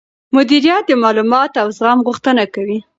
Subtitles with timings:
[0.35, 2.79] مديريت د معلوماتو او زغم غوښتنه کوي.